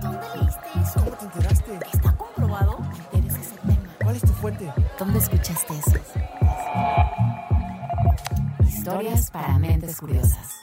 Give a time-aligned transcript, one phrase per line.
[0.00, 1.04] ¿Dónde leíste eso?
[1.04, 1.78] ¿Cómo te enteraste?
[1.92, 2.78] ¿Está comprobado?
[2.80, 3.94] Me interesa ese tema.
[4.02, 4.72] ¿Cuál es tu fuente?
[4.98, 5.98] ¿Dónde escuchaste eso?
[8.66, 10.54] Historias para mentes curiosas.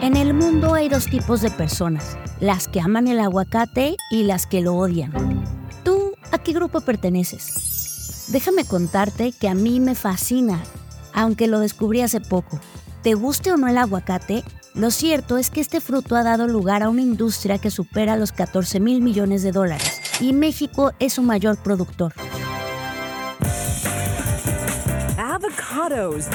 [0.00, 4.46] En el mundo hay dos tipos de personas, las que aman el aguacate y las
[4.46, 5.12] que lo odian.
[5.84, 7.71] ¿Tú a qué grupo perteneces?
[8.28, 10.62] Déjame contarte que a mí me fascina,
[11.12, 12.60] aunque lo descubrí hace poco.
[13.02, 14.44] ¿Te guste o no el aguacate?
[14.74, 18.32] Lo cierto es que este fruto ha dado lugar a una industria que supera los
[18.32, 22.14] 14 mil millones de dólares y México es su mayor productor.
[25.18, 26.26] Avocados.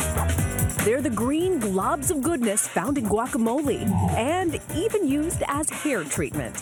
[0.83, 6.55] They're the green globs of goodness found in guacamole and even used as hair treatment.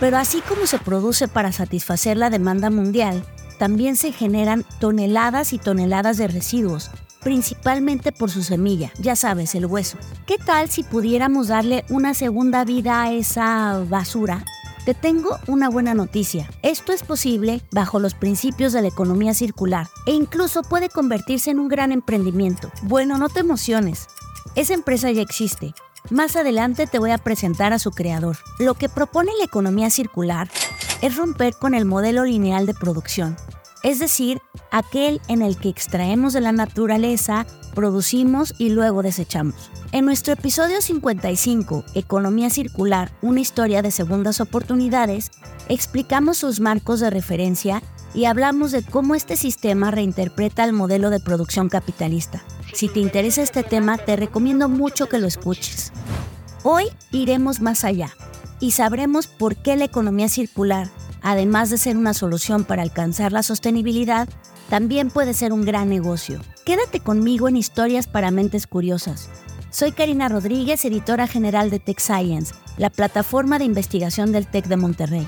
[0.00, 3.24] Pero así como se produce para satisfacer la demanda mundial,
[3.58, 6.90] también se generan toneladas y toneladas de residuos,
[7.22, 9.98] principalmente por su semilla, ya sabes, el hueso.
[10.26, 14.44] ¿Qué tal si pudiéramos darle una segunda vida a esa basura?
[14.84, 16.48] Te tengo una buena noticia.
[16.62, 21.58] Esto es posible bajo los principios de la economía circular e incluso puede convertirse en
[21.58, 22.70] un gran emprendimiento.
[22.84, 24.06] Bueno, no te emociones.
[24.54, 25.74] Esa empresa ya existe.
[26.10, 28.38] Más adelante te voy a presentar a su creador.
[28.58, 30.48] Lo que propone la economía circular
[31.02, 33.36] es romper con el modelo lineal de producción,
[33.82, 34.40] es decir,
[34.70, 39.70] aquel en el que extraemos de la naturaleza, producimos y luego desechamos.
[39.92, 45.30] En nuestro episodio 55, Economía Circular, una historia de segundas oportunidades,
[45.68, 47.82] explicamos sus marcos de referencia
[48.14, 52.42] y hablamos de cómo este sistema reinterpreta el modelo de producción capitalista.
[52.74, 55.92] Si te interesa este tema, te recomiendo mucho que lo escuches.
[56.64, 58.10] Hoy iremos más allá
[58.60, 60.90] y sabremos por qué la economía circular,
[61.22, 64.28] además de ser una solución para alcanzar la sostenibilidad,
[64.68, 66.40] también puede ser un gran negocio.
[66.64, 69.30] Quédate conmigo en Historias para Mentes Curiosas.
[69.70, 74.76] Soy Karina Rodríguez, editora general de Tech Science, la plataforma de investigación del TEC de
[74.76, 75.26] Monterrey.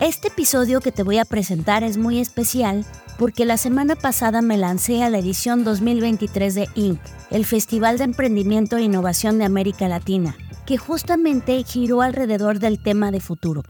[0.00, 2.84] Este episodio que te voy a presentar es muy especial
[3.18, 8.04] porque la semana pasada me lancé a la edición 2023 de Inc., el Festival de
[8.04, 10.36] Emprendimiento e Innovación de América Latina,
[10.66, 13.62] que justamente giró alrededor del tema de futuro.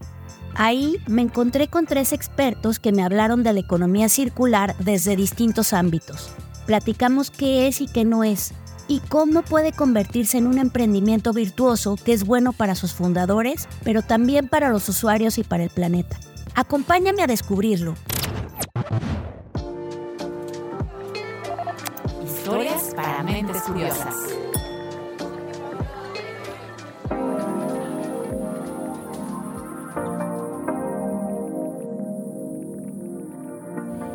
[0.55, 5.73] Ahí me encontré con tres expertos que me hablaron de la economía circular desde distintos
[5.73, 6.29] ámbitos.
[6.67, 8.53] Platicamos qué es y qué no es,
[8.87, 14.01] y cómo puede convertirse en un emprendimiento virtuoso que es bueno para sus fundadores, pero
[14.01, 16.19] también para los usuarios y para el planeta.
[16.55, 17.95] Acompáñame a descubrirlo.
[22.23, 24.15] Historias para mentes curiosas.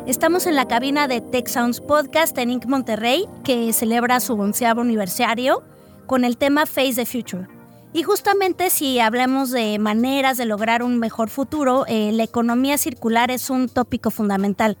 [0.09, 2.65] Estamos en la cabina de Tech Sounds Podcast en Inc.
[2.65, 5.61] Monterrey, que celebra su onceavo aniversario
[6.07, 7.47] con el tema Face the Future.
[7.93, 13.29] Y justamente si hablamos de maneras de lograr un mejor futuro, eh, la economía circular
[13.29, 14.79] es un tópico fundamental.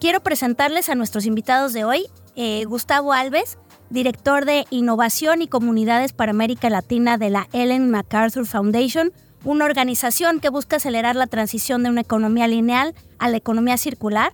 [0.00, 3.58] Quiero presentarles a nuestros invitados de hoy, eh, Gustavo Alves,
[3.90, 9.12] director de Innovación y Comunidades para América Latina de la Ellen MacArthur Foundation,
[9.44, 14.32] una organización que busca acelerar la transición de una economía lineal a la economía circular.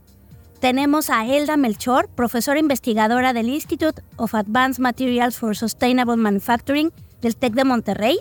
[0.60, 7.34] Tenemos a Elda Melchor, profesora investigadora del Institute of Advanced Materials for Sustainable Manufacturing del
[7.34, 8.18] TEC de Monterrey,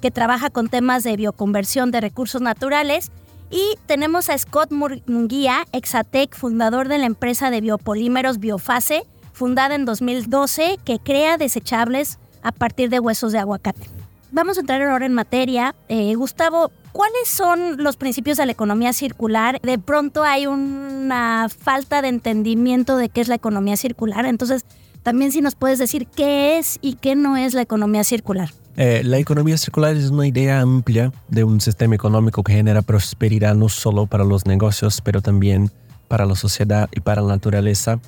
[0.00, 3.10] que trabaja con temas de bioconversión de recursos naturales.
[3.50, 9.02] Y tenemos a Scott Munguía, Exatec, fundador de la empresa de biopolímeros Biofase,
[9.32, 13.99] fundada en 2012, que crea desechables a partir de huesos de aguacate.
[14.32, 15.74] Vamos a entrar ahora en materia.
[15.88, 19.60] Eh, Gustavo, ¿cuáles son los principios de la economía circular?
[19.60, 24.26] De pronto hay una falta de entendimiento de qué es la economía circular.
[24.26, 24.64] Entonces,
[25.02, 28.50] también si nos puedes decir qué es y qué no es la economía circular.
[28.76, 33.56] Eh, la economía circular es una idea amplia de un sistema económico que genera prosperidad
[33.56, 35.72] no solo para los negocios, pero también
[36.06, 37.98] para la sociedad y para la naturaleza.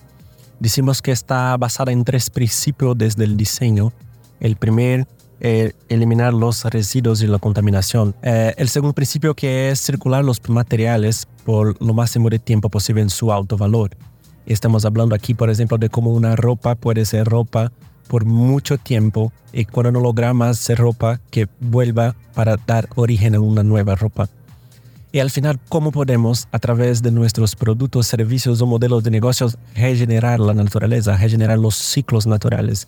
[0.60, 3.92] Decimos que está basada en tres principios desde el diseño.
[4.38, 5.08] El primer
[5.44, 8.14] eh, eliminar los residuos y la contaminación.
[8.22, 13.02] Eh, el segundo principio que es circular los materiales por lo máximo de tiempo posible
[13.02, 13.90] en su alto valor.
[14.46, 17.72] Estamos hablando aquí, por ejemplo, de cómo una ropa puede ser ropa
[18.06, 23.40] por mucho tiempo y cuando no logramos ser ropa que vuelva para dar origen a
[23.40, 24.28] una nueva ropa.
[25.10, 29.58] Y al final, cómo podemos, a través de nuestros productos, servicios o modelos de negocios,
[29.74, 32.86] regenerar la naturaleza, regenerar los ciclos naturales.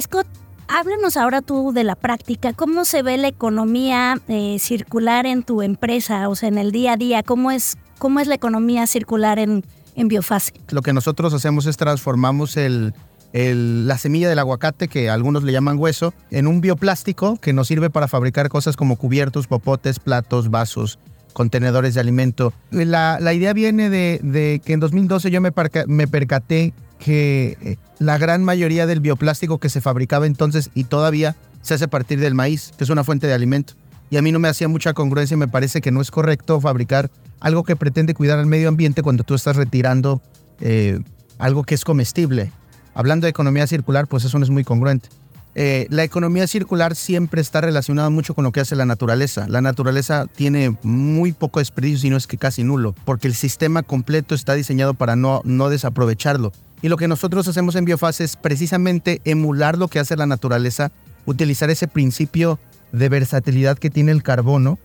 [0.00, 0.26] Scott,
[0.70, 2.52] háblanos ahora tú de la práctica.
[2.52, 6.28] ¿Cómo se ve la economía eh, circular en tu empresa?
[6.28, 9.62] O sea, en el día a día, ¿cómo es, cómo es la economía circular en,
[9.94, 10.54] biofase.
[10.70, 16.14] Lo que nosotros hacemos es transformamos la semilla del aguacate, que algunos le llaman hueso,
[16.30, 20.98] en un bioplástico que nos sirve para fabricar cosas como cubiertos, popotes, platos, vasos,
[21.34, 22.54] contenedores de alimento.
[22.70, 25.52] La, idea viene de, que en 2012 yo me,
[25.86, 31.34] me percaté que eh, la gran mayoría del bioplástico que se fabricaba entonces y todavía
[31.62, 33.74] se hace a partir del maíz, que es una fuente de alimento.
[34.10, 36.60] Y a mí no me hacía mucha congruencia y me parece que no es correcto
[36.60, 37.10] fabricar
[37.40, 40.20] algo que pretende cuidar al medio ambiente cuando tú estás retirando
[40.60, 41.00] eh,
[41.38, 42.52] algo que es comestible.
[42.94, 45.08] Hablando de economía circular, pues eso no es muy congruente.
[45.54, 49.46] Eh, la economía circular siempre está relacionada mucho con lo que hace la naturaleza.
[49.48, 53.82] La naturaleza tiene muy poco desperdicio, si no es que casi nulo, porque el sistema
[53.82, 56.52] completo está diseñado para no, no desaprovecharlo.
[56.82, 60.90] Y lo que nosotros hacemos en Biofase es precisamente emular lo que hace la naturaleza,
[61.26, 62.58] utilizar ese principio
[62.92, 64.78] de versatilidad que tiene el carbono,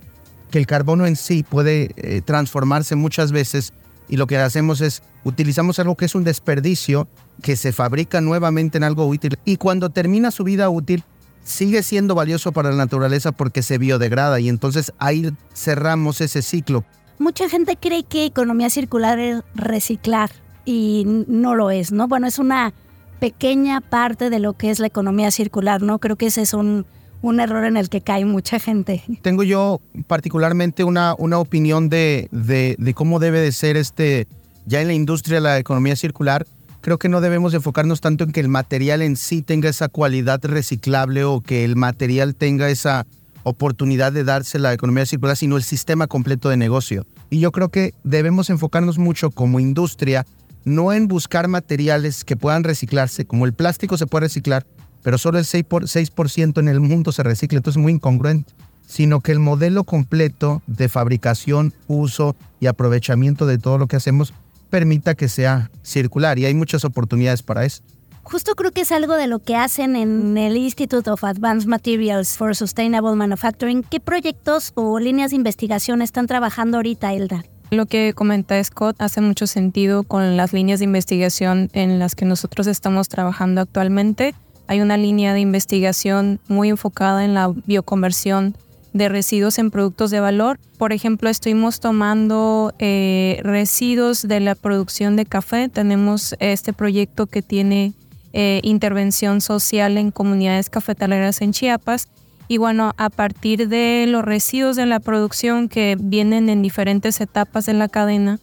[0.51, 3.73] que el carbono en sí puede eh, transformarse muchas veces
[4.07, 7.07] y lo que hacemos es utilizamos algo que es un desperdicio
[7.41, 11.03] que se fabrica nuevamente en algo útil y cuando termina su vida útil
[11.43, 16.83] sigue siendo valioso para la naturaleza porque se biodegrada y entonces ahí cerramos ese ciclo.
[17.17, 20.31] Mucha gente cree que economía circular es reciclar
[20.65, 22.07] y no lo es, ¿no?
[22.07, 22.73] Bueno, es una
[23.19, 25.99] pequeña parte de lo que es la economía circular, ¿no?
[25.99, 26.85] Creo que ese es un,
[27.21, 29.03] un error en el que cae mucha gente.
[29.21, 34.27] Tengo yo particularmente una, una opinión de, de, de cómo debe de ser este,
[34.65, 36.45] ya en la industria la economía circular.
[36.81, 40.39] Creo que no debemos enfocarnos tanto en que el material en sí tenga esa cualidad
[40.43, 43.07] reciclable o que el material tenga esa
[43.41, 47.05] oportunidad de darse la economía circular, sino el sistema completo de negocio.
[47.29, 50.25] Y yo creo que debemos enfocarnos mucho como industria,
[50.65, 54.65] no en buscar materiales que puedan reciclarse, como el plástico se puede reciclar,
[55.03, 58.53] pero solo el 6%, por, 6% en el mundo se recicla, entonces es muy incongruente,
[58.87, 64.33] sino que el modelo completo de fabricación, uso y aprovechamiento de todo lo que hacemos
[64.69, 67.83] permita que sea circular y hay muchas oportunidades para eso.
[68.23, 72.37] Justo creo que es algo de lo que hacen en el Institute of Advanced Materials
[72.37, 73.83] for Sustainable Manufacturing.
[73.83, 77.45] ¿Qué proyectos o líneas de investigación están trabajando ahorita, Elda?
[77.71, 82.25] Lo que comenta Scott hace mucho sentido con las líneas de investigación en las que
[82.25, 84.35] nosotros estamos trabajando actualmente.
[84.67, 88.55] Hay una línea de investigación muy enfocada en la bioconversión
[88.93, 90.57] de residuos en productos de valor.
[90.77, 95.67] Por ejemplo, estuvimos tomando eh, residuos de la producción de café.
[95.67, 97.93] Tenemos este proyecto que tiene
[98.31, 102.07] eh, intervención social en comunidades cafetaleras en Chiapas.
[102.47, 107.65] Y bueno, a partir de los residuos de la producción que vienen en diferentes etapas
[107.65, 108.39] de la cadena,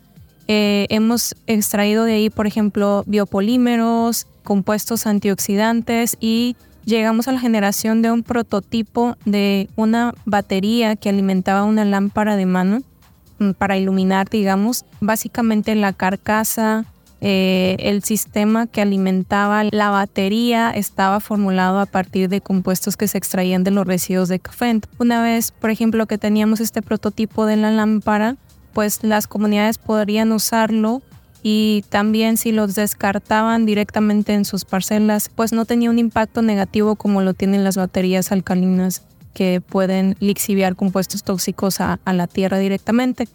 [0.49, 8.03] eh, hemos extraído de ahí, por ejemplo, biopolímeros, compuestos antioxidantes y llegamos a la generación
[8.03, 12.83] de un prototipo de una batería que alimentaba una lámpara de mano
[13.39, 16.87] mm, para iluminar, digamos, básicamente la carcasa,
[17.25, 23.17] eh, el sistema que alimentaba la batería estaba formulado a partir de compuestos que se
[23.17, 24.81] extraían de los residuos de café.
[24.99, 28.37] Una vez, por ejemplo, que teníamos este prototipo de la lámpara,
[28.73, 31.01] pues las comunidades podrían usarlo
[31.45, 36.97] y también si los descartaban directamente en sus parcelas, pues no tenía un impacto negativo
[36.97, 39.03] como lo tienen las baterías alcalinas
[39.33, 43.29] que pueden lixiviar compuestos tóxicos a, a la tierra directamente.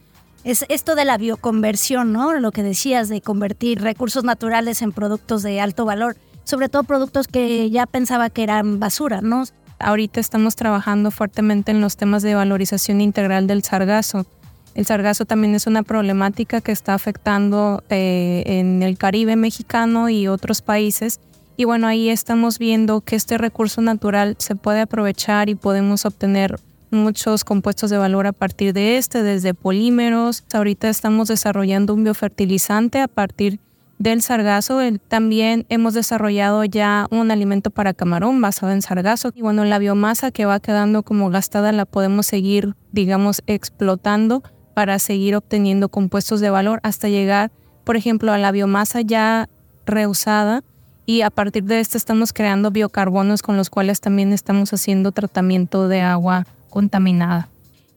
[0.48, 2.32] Es esto de la bioconversión, ¿no?
[2.40, 7.28] Lo que decías de convertir recursos naturales en productos de alto valor, sobre todo productos
[7.28, 9.44] que ya pensaba que eran basura, ¿no?
[9.78, 14.26] Ahorita estamos trabajando fuertemente en los temas de valorización integral del sargazo.
[14.74, 20.30] El sargazo también es una problemática que está afectando eh, en el Caribe mexicano y
[20.30, 21.20] otros países.
[21.58, 26.58] Y bueno, ahí estamos viendo que este recurso natural se puede aprovechar y podemos obtener
[26.92, 30.44] muchos compuestos de valor a partir de este, desde polímeros.
[30.54, 33.60] Ahorita estamos desarrollando un biofertilizante a partir
[34.00, 34.80] del sargazo.
[35.08, 39.32] También hemos desarrollado ya un alimento para camarón basado en sargazo.
[39.36, 45.00] Y bueno, la biomasa que va quedando como gastada la podemos seguir, digamos, explotando para
[45.00, 47.52] seguir obteniendo compuestos de valor hasta llegar,
[47.84, 49.50] por ejemplo, a la biomasa ya
[49.86, 50.64] reusada.
[51.06, 55.88] Y a partir de esto estamos creando biocarbonos con los cuales también estamos haciendo tratamiento
[55.88, 57.50] de agua contaminada.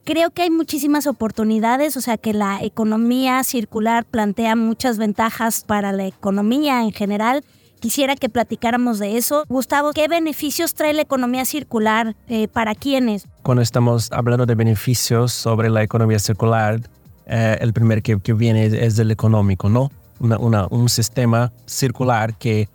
[0.05, 5.93] Creo que hay muchísimas oportunidades, o sea que la economía circular plantea muchas ventajas para
[5.93, 7.45] la economía en general.
[7.81, 9.45] Quisiera que platicáramos de eso.
[9.49, 13.27] Gustavo, ¿qué beneficios trae la economía circular eh, para quiénes?
[13.43, 16.81] Cuando estamos hablando de beneficios sobre la economía circular,
[17.27, 19.91] eh, el primer que, que viene es, es el económico, ¿no?
[20.19, 22.69] Una- una- un sistema circular que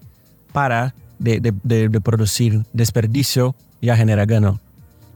[0.53, 4.59] para de, de- de- de producir desperdicio ya genera gano.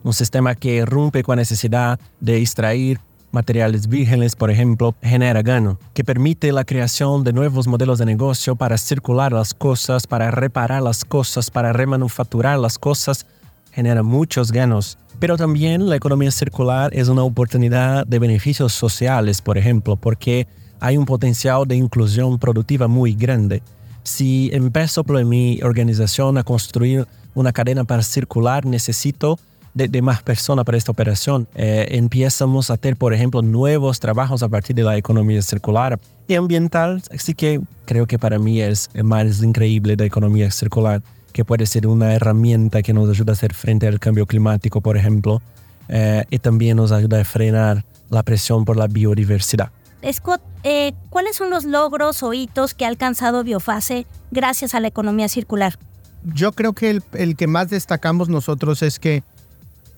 [0.03, 2.99] Un sistema que rompe con la necesidad de extraer
[3.31, 8.55] materiales vírgenes, por ejemplo, genera gano, que permite la creación de nuevos modelos de negocio
[8.55, 13.25] para circular las cosas, para reparar las cosas, para remanufacturar las cosas,
[13.71, 14.97] genera muchos ganos.
[15.19, 20.47] Pero también la economía circular es una oportunidad de beneficios sociales, por ejemplo, porque
[20.79, 23.61] hay un potencial de inclusión productiva muy grande.
[24.03, 29.37] Si empiezo por mi organización a construir una cadena para circular, necesito
[29.73, 31.47] de, más personas para esta operación.
[31.55, 36.35] Eh, empezamos a hacer, por ejemplo, nuevos trabajos a partir de la economía circular y
[36.35, 37.01] ambiental.
[37.13, 41.01] Así que creo que para mí es el más increíble de economía circular,
[41.33, 44.97] que puede ser una herramienta que nos ayuda a hacer frente al cambio climático, por
[44.97, 45.41] ejemplo,
[45.87, 49.71] eh, y también nos ayuda a frenar la presión por la biodiversidad.
[50.11, 54.87] Scott, eh, ¿cuáles son los logros o hitos que ha alcanzado Biofase gracias a la
[54.87, 55.77] economía circular?
[56.23, 59.23] Yo creo que el, el que más destacamos nosotros es que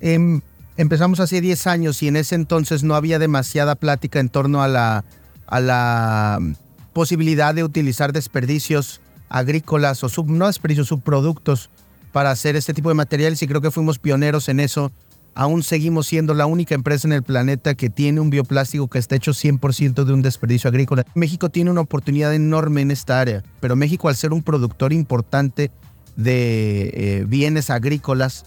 [0.01, 0.41] Em,
[0.77, 4.67] empezamos hace 10 años y en ese entonces no había demasiada plática en torno a
[4.67, 5.05] la,
[5.47, 6.53] a la mm,
[6.93, 11.69] posibilidad de utilizar desperdicios agrícolas o sub, no desperdicios, subproductos
[12.11, 14.91] para hacer este tipo de materiales y creo que fuimos pioneros en eso.
[15.33, 19.15] Aún seguimos siendo la única empresa en el planeta que tiene un bioplástico que está
[19.15, 21.05] hecho 100% de un desperdicio agrícola.
[21.15, 25.71] México tiene una oportunidad enorme en esta área, pero México al ser un productor importante
[26.17, 28.43] de eh, bienes agrícolas,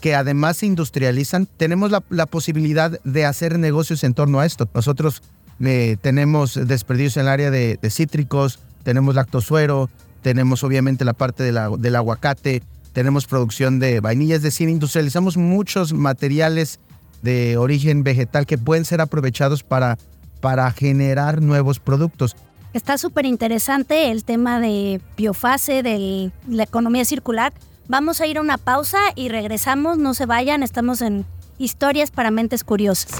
[0.00, 4.68] que además se industrializan, tenemos la, posibilidad de hacer negocios en torno a esto.
[4.74, 5.22] Nosotros
[5.60, 9.90] eh, tenemos desperdicios en el área de, cítricos, tenemos lactosuero,
[10.22, 12.62] tenemos obviamente la parte del aguacate,
[12.92, 16.80] tenemos producción de vainilla, es decir, industrializamos muchos materiales
[17.22, 19.98] de origen vegetal que pueden ser aprovechados para,
[20.40, 22.36] para generar nuevos productos.
[22.74, 27.52] Está súper interesante el tema de biofase, de la economía circular.
[27.88, 29.96] Vamos a ir a una pausa y regresamos.
[29.96, 31.24] No se vayan, estamos en
[31.56, 33.18] Historias para Mentes Curiosas.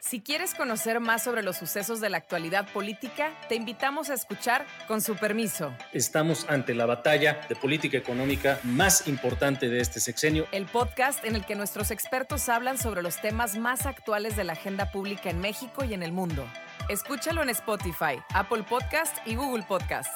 [0.00, 4.66] Si quieres conocer más sobre los sucesos de la actualidad política, te invitamos a escuchar
[4.88, 5.72] Con su permiso.
[5.92, 10.46] Estamos ante la batalla de política económica más importante de este sexenio.
[10.50, 14.54] El podcast en el que nuestros expertos hablan sobre los temas más actuales de la
[14.54, 16.44] agenda pública en México y en el mundo.
[16.88, 20.10] Escúchalo en Spotify, Apple Podcast y Google Podcast.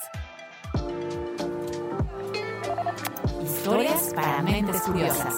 [3.42, 5.34] Historias para mentes curiosas.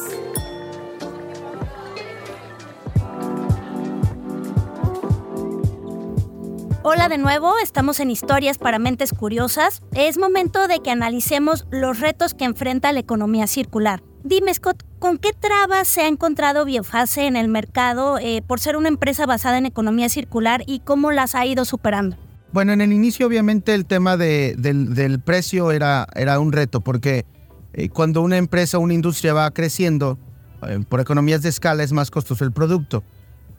[6.83, 9.83] Hola de nuevo, estamos en Historias para Mentes Curiosas.
[9.95, 14.03] Es momento de que analicemos los retos que enfrenta la economía circular.
[14.23, 18.77] Dime, Scott, ¿con qué trabas se ha encontrado Biofase en el mercado eh, por ser
[18.77, 22.17] una empresa basada en economía circular y cómo las ha ido superando?
[22.55, 27.25] Bueno, en el inicio obviamente el tema del, del, precio era, era un reto porque
[27.75, 30.19] eh, cuando una empresa o una industria va creciendo,
[30.67, 33.05] eh, por economías de escala es más costoso el producto.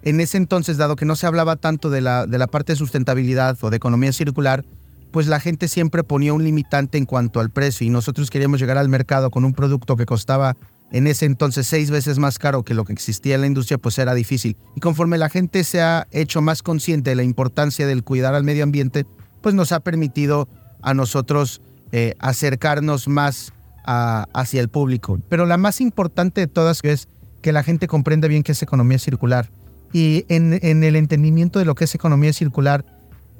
[0.03, 2.77] En ese entonces, dado que no se hablaba tanto de la, de la parte de
[2.77, 4.63] sustentabilidad o de economía circular,
[5.12, 8.77] pues la gente siempre ponía un limitante en cuanto al precio y nosotros queríamos llegar
[8.77, 10.57] al mercado con un producto que costaba
[10.91, 13.98] en ese entonces seis veces más caro que lo que existía en la industria, pues
[13.98, 14.55] era difícil.
[14.75, 18.43] Y conforme la gente se ha hecho más consciente de la importancia del cuidar al
[18.43, 19.05] medio ambiente,
[19.41, 20.48] pues nos ha permitido
[20.81, 23.53] a nosotros eh, acercarnos más
[23.86, 25.20] hacia el público.
[25.30, 27.08] Pero la más importante de todas es
[27.42, 29.50] que la gente comprenda bien qué es economía circular.
[29.94, 32.84] Y en, en el entendimiento de lo que es economía circular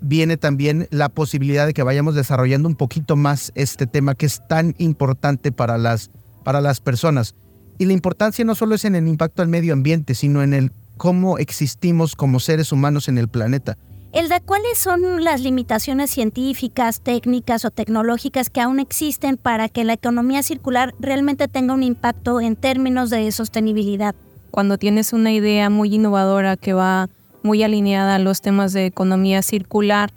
[0.02, 4.42] viene también la posibilidad de que vayamos desarrollando un poquito más este tema que es
[4.48, 6.12] tan importante para las,
[6.44, 7.36] para las personas.
[7.78, 10.72] Y la importancia no solo es en el impacto al medio ambiente, sino en el
[10.98, 13.78] cómo existimos como seres humanos en el planeta.
[14.16, 19.92] Elda, ¿cuáles son las limitaciones científicas, técnicas o tecnológicas que aún existen para que la
[19.92, 24.16] economía circular realmente tenga un impacto en términos de sostenibilidad?
[24.52, 27.10] Cuando tienes una idea muy innovadora que va
[27.44, 30.14] muy alineada a los temas de economía circular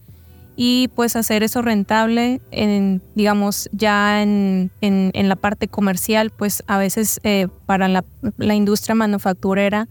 [0.54, 7.18] y pues hacer eso rentable, en, digamos, ya en, la parte comercial, pues a veces
[7.24, 9.88] eh, para la industria manufacturera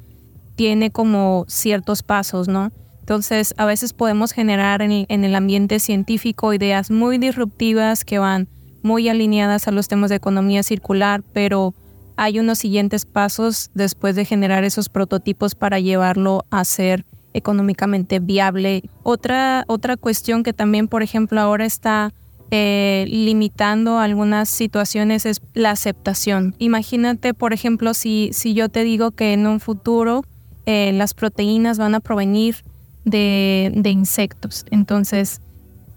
[0.56, 2.72] tiene como ciertos pasos, ¿no?
[3.08, 8.50] Entonces, a veces podemos generar en, el ambiente científico ideas muy disruptivas que van
[8.84, 11.74] muy alineadas a los temas de economía circular, pero
[12.18, 18.84] hay unos siguientes pasos después de generar esos prototipos para llevarlo a ser económicamente viable.
[19.04, 22.12] Otra, otra cuestión que también, por ejemplo, ahora está
[22.52, 26.56] eh, limitando algunas situaciones es la aceptación.
[26.58, 30.26] Imagínate, por ejemplo, si, si yo te digo que en un futuro
[30.66, 32.66] eh, las proteínas van a provenir
[33.10, 34.66] de, insectos.
[34.72, 35.42] Entonces,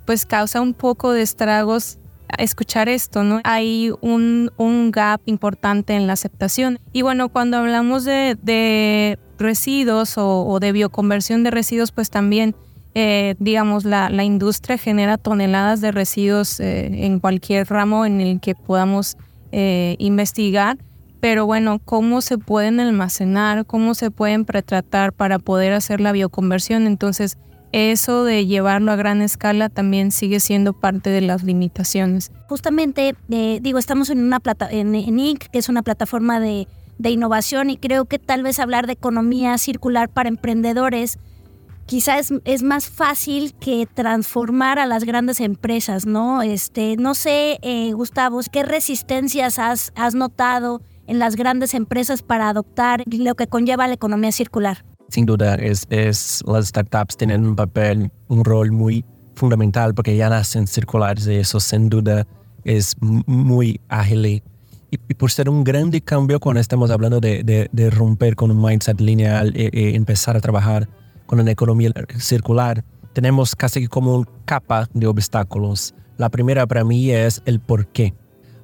[0.06, 1.98] pues causa un poco de estragos
[2.38, 3.40] escuchar esto, ¿no?
[3.42, 6.78] Hay un, un gap importante en la aceptación.
[6.92, 12.54] Y bueno, cuando hablamos de, residuos o, de bioconversión de residuos, pues también,
[12.94, 18.40] eh, digamos, la, la, industria genera toneladas de residuos eh, en cualquier ramo en el
[18.40, 19.16] que podamos
[19.50, 20.78] eh, investigar.
[21.20, 23.66] Pero bueno, ¿cómo se pueden almacenar?
[23.66, 26.86] ¿Cómo se pueden pretratar para poder hacer la bioconversión?
[26.86, 27.36] Entonces,
[27.72, 32.32] eso de llevarlo a gran escala también sigue siendo parte de las limitaciones.
[32.48, 36.66] Justamente, digo, estamos en una plata en, en Inc., que es una plataforma de
[37.00, 41.18] de innovación y creo que tal vez hablar de economía circular para emprendedores
[41.86, 46.42] quizás es, más fácil que transformar a las grandes empresas, ¿no?
[46.42, 52.48] Este, no sé, eh, Gustavo, ¿qué resistencias has, has notado en las grandes empresas para
[52.48, 54.84] adoptar lo que conlleva la economía circular?
[55.08, 60.28] Sin duda, es, es, las startups tienen un papel, un rol muy fundamental porque ya
[60.28, 62.28] nacen circulares y eso sin duda
[62.62, 64.42] es muy ágil y,
[65.14, 69.52] por ser un grande cambio cuando estamos hablando de, de, romper con un mindset lineal
[69.56, 70.88] y, y, empezar a trabajar
[71.26, 75.94] con una economía circular, tenemos casi como una capa de obstáculos.
[76.18, 78.14] La primera para mí es el por qué.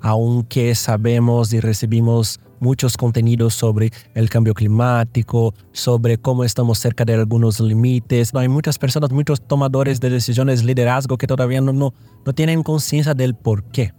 [0.00, 7.14] Aunque sabemos y recibimos muchos contenidos sobre el cambio climático, sobre cómo estamos cerca de
[7.14, 8.34] algunos límites.
[8.34, 13.14] Hay muchas personas, muchos tomadores de decisiones, liderazgo que todavía no, no, no tienen conciencia
[13.14, 13.92] del por qué.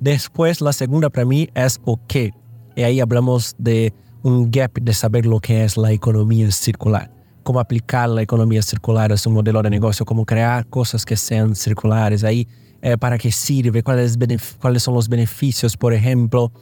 [0.00, 2.14] Después, la segunda para mí es OK.
[2.74, 7.10] Y ahí hablamos de un gap de saber lo que es la economía circular,
[7.42, 11.54] cómo aplicar la economía circular a su modelo de negocio, cómo crear cosas que sean
[11.54, 12.48] circulares, ahí
[12.82, 14.18] eh, para qué sirve, cuáles,
[14.60, 16.52] cuáles son los beneficios, por ejemplo.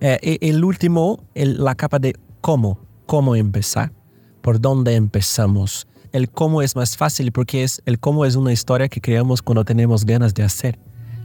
[0.00, 3.92] Eh, el último, la capa de cómo, cómo empezar,
[4.42, 5.86] por dónde empezamos.
[6.12, 9.64] El cómo es más fácil porque es, el cómo es una historia que creamos cuando
[9.64, 10.78] tenemos ganas de hacer.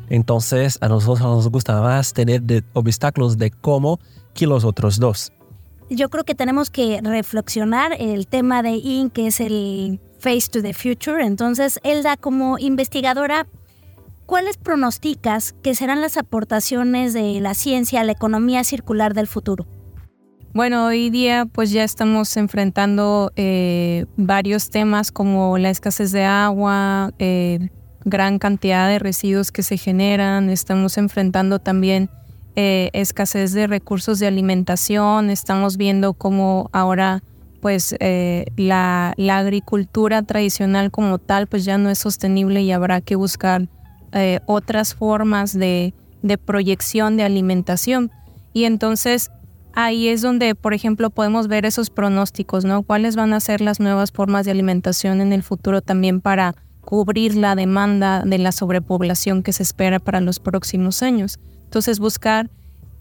[0.10, 4.00] Entonces, a nosotros nos gusta más tener de obstáculos de cómo
[4.34, 5.32] que los otros dos.
[5.90, 10.62] Yo creo que tenemos que reflexionar el tema de IN, que es el Face to
[10.62, 11.26] the Future.
[11.26, 13.48] Entonces, Elda, como investigadora,
[14.34, 19.68] ¿cuáles pronosticas que serán las aportaciones de la ciencia a la economía circular del futuro?
[20.56, 27.12] Bueno, hoy día pues ya estamos enfrentando eh, varios temas como la escasez de agua,
[27.20, 27.70] eh,
[28.06, 32.10] gran cantidad de residuos que se generan, estamos enfrentando también
[32.56, 37.22] eh, escasez de recursos de alimentación, estamos viendo cómo ahora
[37.62, 43.16] pues eh, la, agricultura tradicional como tal pues ya no es sostenible y habrá que
[43.16, 43.70] buscar
[44.14, 48.12] eh, otras formas de, de proyección de alimentación.
[48.54, 49.32] Y entonces
[49.74, 52.84] ahí es donde, por ejemplo, podemos ver esos pronósticos, ¿no?
[52.84, 57.36] ¿Cuáles van a ser las nuevas formas de alimentación en el futuro también para cubrir
[57.36, 61.40] la demanda de la sobrepoblación que se espera para los próximos años.
[61.64, 62.50] Entonces buscar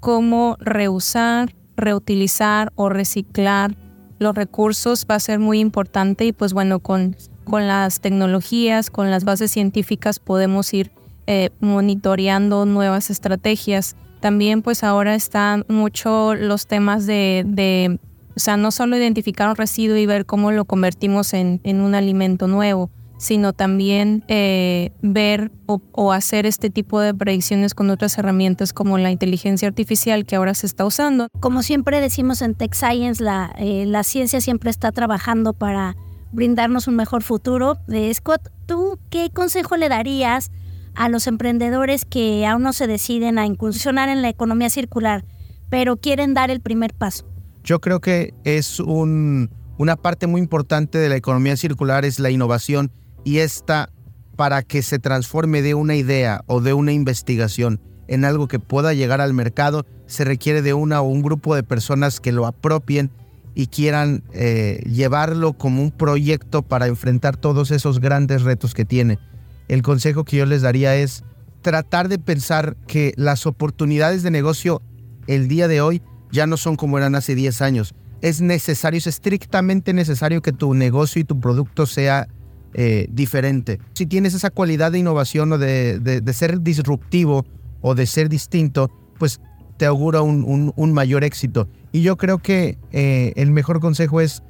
[0.00, 3.76] cómo reusar, reutilizar o reciclar
[4.18, 9.10] los recursos va a ser muy importante y pues bueno, con, con las tecnologías, con
[9.10, 10.92] las bases científicas podemos ir
[11.32, 13.96] eh, monitoreando nuevas estrategias.
[14.20, 17.98] También pues ahora están mucho los temas de, de,
[18.36, 21.94] o sea, no solo identificar un residuo y ver cómo lo convertimos en, en un
[21.94, 22.90] alimento nuevo,
[23.22, 29.10] sino también eh, ver o, hacer este tipo de predicciones con otras herramientas como la
[29.12, 31.28] inteligencia artificial que ahora se está usando.
[31.40, 35.96] Como siempre decimos en Tech Science, la, eh, la ciencia siempre está trabajando para
[36.32, 37.78] brindarnos un mejor futuro.
[37.88, 40.50] Eh, Scott, ¿tú qué consejo le darías
[40.94, 45.24] a los emprendedores que aún no se deciden a incursionar en la economía circular,
[45.70, 47.26] pero quieren dar el primer paso?
[47.64, 52.30] Yo creo que es un, una parte muy importante de la economía circular es la
[52.30, 52.90] innovación
[53.24, 53.90] y esta
[54.36, 58.92] para que se transforme de una idea o de una investigación en algo que pueda
[58.94, 63.10] llegar al mercado, se requiere de una o un grupo de personas que lo apropien
[63.54, 69.18] y quieran eh, llevarlo como un proyecto para enfrentar todos esos grandes retos que tiene.
[69.72, 71.24] El consejo que yo les daría es
[71.62, 74.82] tratar de pensar que las oportunidades de negocio
[75.26, 77.94] el día de hoy ya no son como eran hace 10 años.
[78.20, 82.28] Es necesario, es estrictamente necesario que tu negocio y tu producto sea
[82.74, 83.78] eh, diferente.
[83.94, 87.46] Si tienes esa cualidad de innovación o de, ser disruptivo
[87.80, 89.40] o de ser distinto, pues
[89.78, 91.66] te augura un, mayor éxito.
[91.92, 94.42] Y yo creo que eh, el mejor consejo es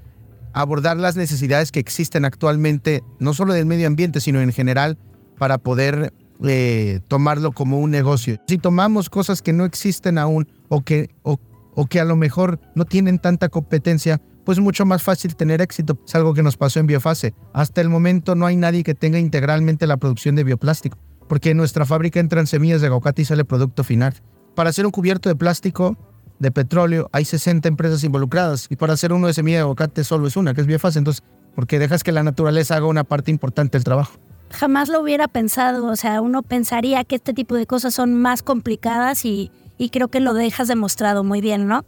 [0.52, 4.98] abordar las necesidades que existen actualmente, no solo del medio ambiente, sino en general,
[5.42, 6.12] para poder
[6.44, 8.36] eh, tomarlo como un negocio.
[8.46, 12.84] Si tomamos cosas que no existen aún o que, o que a lo mejor no
[12.84, 15.98] tienen tanta competencia, pues mucho más fácil tener éxito.
[16.06, 17.34] Es algo que nos pasó en Biofase.
[17.52, 20.96] Hasta el momento no hay nadie que tenga integralmente la producción de bioplástico.
[21.28, 24.14] porque en nuestra fábrica entran semillas de aguacate y sale producto final.
[24.54, 25.98] Para hacer un cubierto de plástico
[26.38, 30.28] de petróleo hay 60 empresas involucradas y para hacer uno de semilla de aguacate solo
[30.28, 31.00] es una, que es fácil.
[31.00, 31.24] Entonces,
[31.56, 34.20] porque dejas que la naturaleza haga una parte importante del trabajo.
[34.52, 38.42] Jamás lo hubiera pensado, o sea, uno pensaría que este tipo de cosas son más
[38.42, 41.84] complicadas y, y creo que lo dejas demostrado muy bien, ¿no?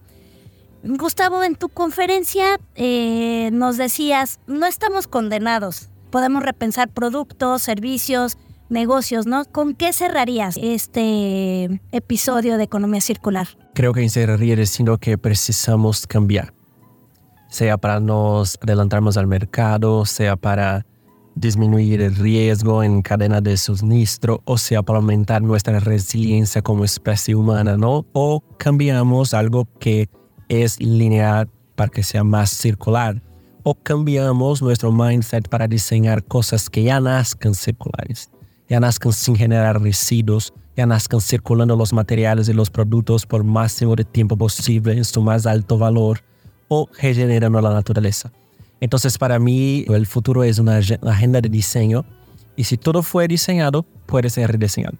[0.83, 8.37] Gustavo, en tu conferencia eh, nos decías, no estamos condenados, podemos repensar productos, servicios,
[8.68, 9.44] negocios, ¿no?
[9.46, 13.48] ¿Con qué cerrarías este episodio de Economía Circular?
[13.74, 16.53] Creo que cerraría diciendo que precisamos cambiar,
[17.48, 20.85] sea para nos adelantarnos al mercado, sea para
[21.34, 27.34] disminuir el riesgo en cadena de suministro, o sea, para aumentar nuestra resiliencia como especie
[27.34, 28.06] humana, ¿no?
[28.12, 30.08] O cambiamos algo que
[30.48, 33.20] es lineal para que sea más circular,
[33.62, 38.30] o cambiamos nuestro mindset para diseñar cosas que ya nazcan circulares,
[38.68, 43.96] ya nazcan sin generar residuos, ya nazcan circulando los materiales y los productos por máximo
[43.96, 46.20] de tiempo posible en su más alto valor
[46.68, 48.32] o regenerando la naturaleza.
[48.80, 52.04] Entonces para mí el futuro es una agenda de diseño
[52.56, 54.96] y si todo fue diseñado, puede ser rediseñado.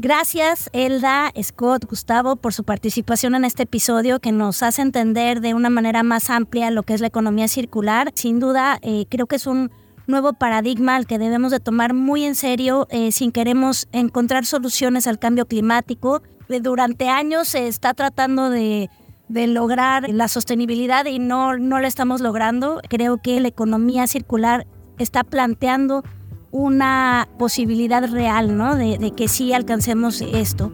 [0.00, 5.54] Gracias, Elda, Scott, Gustavo, por su participación en este episodio que nos hace entender de
[5.54, 8.12] una manera más amplia lo que es la economía circular.
[8.14, 9.72] Sin duda, eh, creo que es un
[10.06, 15.08] nuevo paradigma al que debemos de tomar muy en serio eh, si queremos encontrar soluciones
[15.08, 16.22] al cambio climático.
[16.62, 18.88] Durante años se está tratando de,
[19.28, 22.80] de lograr la sostenibilidad y no, no la estamos logrando.
[22.88, 24.66] Creo que la economía circular
[24.98, 26.02] está planteando
[26.50, 28.74] una posibilidad real, ¿no?
[28.76, 30.72] De, que sí alcancemos esto.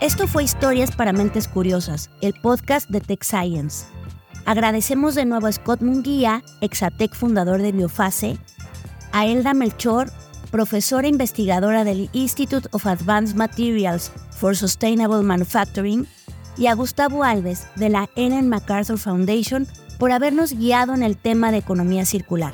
[0.00, 3.86] Esto fue Historias para Mentes Curiosas, el podcast de Tech Science.
[4.46, 8.38] Agradecemos de nuevo a Scott Munguía, Exatec fundador de Biofase,
[9.12, 10.10] a Elda Melchor,
[10.50, 16.06] profesora investigadora del Institute of Advanced Materials for Sustainable Manufacturing,
[16.56, 19.66] y a Gustavo Alves de la Ellen MacArthur Foundation
[19.98, 22.52] por habernos guiado en el tema de economía circular.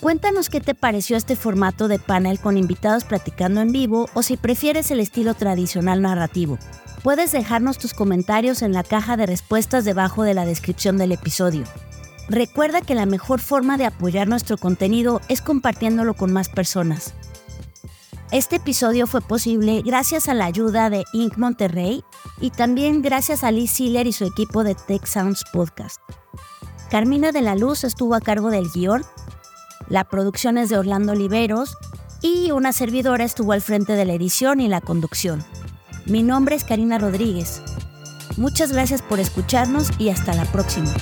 [0.00, 4.36] Cuéntanos qué te pareció este formato de panel con invitados platicando en vivo o si
[4.36, 6.58] prefieres el estilo tradicional narrativo.
[7.02, 11.64] Puedes dejarnos tus comentarios en la caja de respuestas debajo de la descripción del episodio.
[12.28, 17.14] Recuerda que la mejor forma de apoyar nuestro contenido es compartiéndolo con más personas.
[18.32, 21.36] Este episodio fue posible gracias a la ayuda de Inc.
[21.36, 22.02] Monterrey
[22.40, 26.00] y también gracias a Liz Siller y su equipo de Tech Sounds Podcast.
[26.90, 29.04] Carmina de la Luz estuvo a cargo del guion,
[29.88, 31.76] la producción es de Orlando Oliveros
[32.20, 35.44] y una servidora estuvo al frente de la edición y la conducción.
[36.06, 37.62] Mi nombre es Karina Rodríguez.
[38.36, 40.92] Muchas gracias por escucharnos y hasta la próxima.